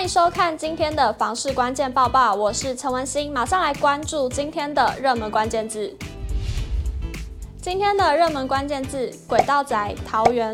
[0.00, 5.94] 欢迎收看今天的房市关键报报，我是陈文心，马上来关注今天的热门关键字。
[7.60, 10.50] 今天的热门关键字：轨道宅桃园。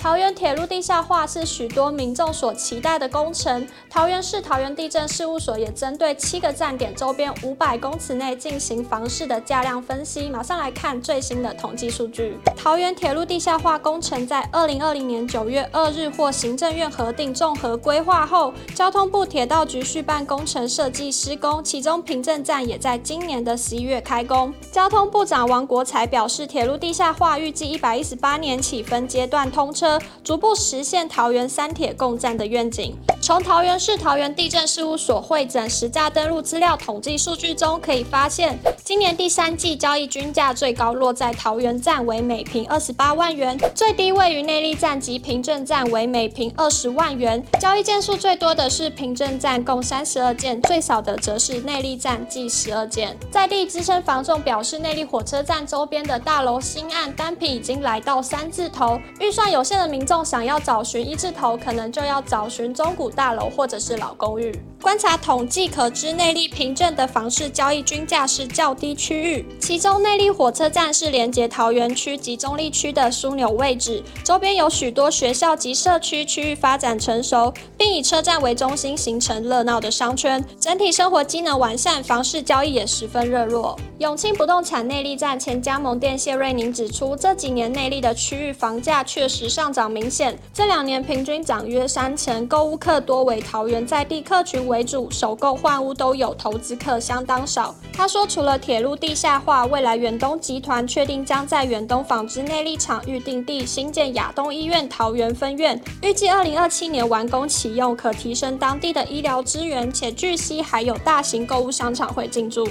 [0.00, 3.68] 桃园铁路地下化是许多民众所期待的工程。
[3.90, 10.30] 桃园市桃园地震事务所也针对七个站点周边五百公尺内进行房市的价量分析。
[10.30, 12.38] 马上来看最新的统计数据。
[12.56, 24.50] 桃园铁路地下化工程在二零二零年九月二日获行政院核定综合规划后，交通部铁道局续办工程设计施工，其中平镇站也在今年的十一月开工。
[24.72, 29.89] 交通部长王国材表示，铁路地下化预计一百一十八年起分阶段通车。
[30.22, 32.94] 逐步实现桃园三铁共站的愿景。
[33.22, 47.44] 从桃园市桃园地震事务所汇整实价登录资料统计数据中可以发现，今年第三季交易均价最高落在桃园站为每坪二十八万元，最低位于内力站及平镇站为每坪二十万元。
[47.60, 53.16] 交易件数最多的是平镇站，共三十二件，最少的则是内力站，计十二件。
[53.30, 64.54] 在地资深房仲表示，内力火车站周边的大楼新案单品已经来到三字头，预算有限的民众想要找寻一字头，可能就要找寻中古大楼或者是老公寓。
[64.82, 83.78] 观察统计可知，内坜平镇的房市交易均价是较低区域，其中内坜火车站是连接桃园区及中坜区的枢纽位置，周边有许多学校及社区，区域发展成熟，并以车站为中心形成热闹的商圈，整体生活机能完善，房市交易也十分热络。
[83.98, 97.74] 永庆不动产内坜站前加盟店谢瑞宁指出，这几年内坜的区域房价确实上涨明显，这两年平均涨约三成，购物客多为桃园在地客群为主，首购换屋都有，投资客相当少。
[97.92, 112.66] 他说，除了铁路地下化，未来远东集团确定将在远东纺织内力厂预定地新建亚东医院桃园分院，预计二零二七年完工启用，可提升当地的医疗资源，且据悉还有大型购物商场会进驻。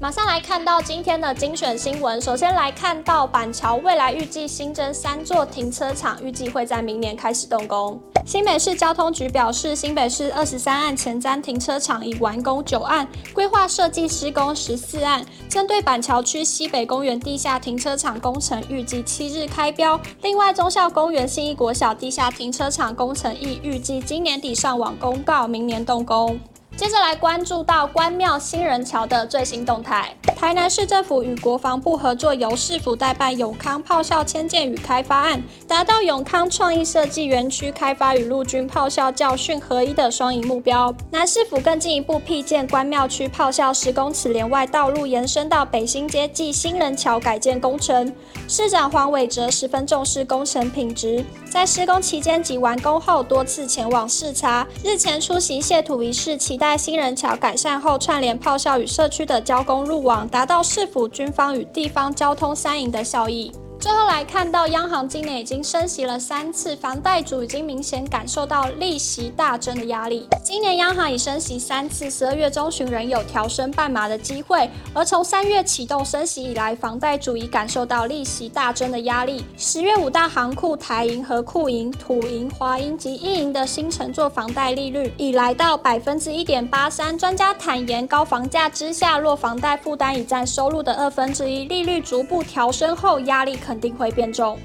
[0.00, 2.20] 马上来看到今天的精选新闻。
[2.22, 8.00] 首先来看到板桥未来预计新增三座停车场，预计会在明年开始动工。
[8.24, 15.26] 新北市交通局表示，新北市二十三案前瞻停车场已完工九案，规划设计施工十四案。
[15.48, 20.00] 针对板桥区西北公园地下停车场工程，预计七日开标。
[20.22, 26.38] 另外，忠孝公园新义国小地下停车场工程亦预计今年底上网公告，明年动工。
[26.78, 30.14] 接着来关注到关庙新人桥的最新动态。
[30.38, 40.94] 台南市政府与国防部合作，由市府代办永康炮校迁建与开发案，达到永康创意设计园区开发与陆军炮校教训合一的双赢目标。
[41.10, 48.14] 南市府更进一步辟建关庙区炮校十公尺连外道路，延伸到北新街暨新人桥改建工程。
[48.46, 56.78] 市长黄伟哲十分重视工程品质，在施工期间及完工后多次前往视察，日前出席谢土仪式，期待。
[56.78, 63.50] 新人桥改善后，串联炮校与社区的交工路网，达到市府军方与地方交通三赢的效益。
[63.80, 70.26] 最后来看到，央行今年已经升息了三次，房贷族已经明显感受到利息大增的压力。
[70.42, 74.68] 今年央行已升息三次，十二月中旬仍有调升半码的机会。
[74.92, 79.44] 而从三月启动升息以来，房贷族已感受到利息大增的压力。
[79.56, 87.16] 十月五大行库台银和库银、土银、华银及一银的新乘坐房贷利率已来到百分之一点八三。
[87.16, 93.56] 专家坦言，高房价之下，若房贷负担已占收入的二分之一，利率逐步调升后，压力。
[93.68, 94.58] 肯定会变重。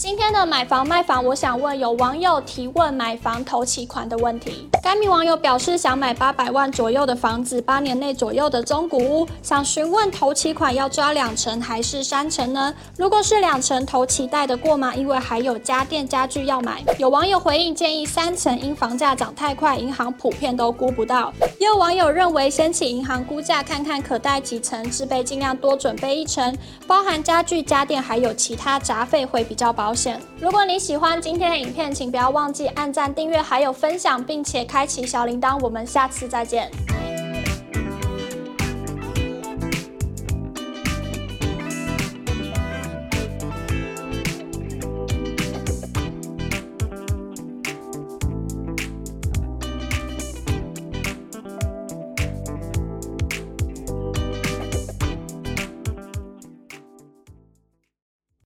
[0.00, 4.66] 今天的买房卖房，我想问有网友提问买房头期款的问题。
[4.82, 12.74] 该名网友表示想买八百万左右的房子，八年内左右的中古屋，想询问头期款要抓两成还是三成呢？
[12.96, 14.94] 如果是两成，头期贷得过吗？
[14.94, 16.82] 因为还有家电家具要买。
[16.98, 21.30] 有网友回应建议三成，因房价涨太快，银行普遍都估不到。
[21.58, 26.56] 也有网友认为先请银行估价看看可贷几成，自备尽量多准备一成，
[26.86, 29.89] 包含家具家电还有其他杂费会比较保。
[30.38, 35.58] 如果你喜欢今天的影片，请不要忘记按赞、订阅，还有分享，并且开启小铃铛。
[35.62, 36.70] 我们下次再见。